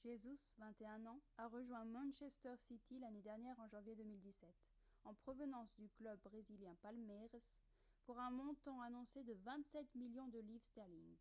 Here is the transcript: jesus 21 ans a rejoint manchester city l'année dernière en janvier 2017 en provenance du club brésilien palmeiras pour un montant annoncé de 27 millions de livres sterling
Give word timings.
jesus 0.00 0.42
21 0.60 1.06
ans 1.12 1.20
a 1.36 1.48
rejoint 1.48 1.84
manchester 1.90 2.54
city 2.56 3.00
l'année 3.00 3.20
dernière 3.22 3.58
en 3.58 3.66
janvier 3.66 3.96
2017 3.96 4.48
en 5.06 5.12
provenance 5.12 5.74
du 5.80 5.88
club 5.88 6.20
brésilien 6.22 6.76
palmeiras 6.82 7.58
pour 8.04 8.20
un 8.20 8.30
montant 8.30 8.80
annoncé 8.80 9.24
de 9.24 9.34
27 9.44 9.92
millions 9.96 10.28
de 10.28 10.38
livres 10.38 10.62
sterling 10.64 11.16